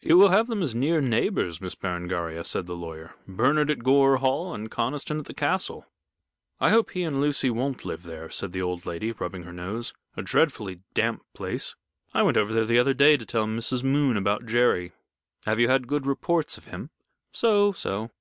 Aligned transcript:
"You 0.00 0.16
will 0.18 0.28
have 0.28 0.46
them 0.46 0.62
as 0.62 0.72
near 0.72 1.00
neighbors, 1.00 1.60
Miss 1.60 1.74
Berengaria," 1.74 2.44
said 2.44 2.66
the 2.66 2.76
lawyer. 2.76 3.16
"Bernard 3.26 3.72
at 3.72 3.82
Gore 3.82 4.18
Hall 4.18 4.54
and 4.54 4.70
Conniston 4.70 5.18
at 5.18 5.24
the 5.24 5.34
castle." 5.34 5.84
"I 6.60 6.70
hope 6.70 6.90
he 6.92 7.02
and 7.02 7.20
Lucy 7.20 7.50
won't 7.50 7.84
live 7.84 8.04
there," 8.04 8.30
said 8.30 8.52
the 8.52 8.62
old 8.62 8.86
lady, 8.86 9.10
rubbing 9.10 9.42
her 9.42 9.52
nose. 9.52 9.92
"A 10.16 10.22
dreadfully 10.22 10.82
damp 10.94 11.24
place. 11.34 11.74
I 12.14 12.22
went 12.22 12.36
over 12.36 12.52
there 12.52 12.66
the 12.66 12.78
other 12.78 12.94
day 12.94 13.16
to 13.16 13.26
tell 13.26 13.46
Mrs. 13.46 13.82
Moon 13.82 14.16
about 14.16 14.46
Jerry." 14.46 14.92
"Have 15.44 15.58
you 15.58 15.66
had 15.68 15.88
good 15.88 16.06
reports 16.06 16.56
of 16.56 16.66
him?" 16.66 16.90
"So, 17.32 17.72
so. 17.72 18.12